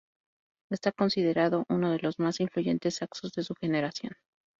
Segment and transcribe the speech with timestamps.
[0.71, 4.13] Está considerado uno de los más influyentes saxos de su generación.